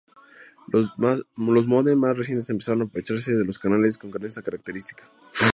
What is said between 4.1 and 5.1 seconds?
esta característica.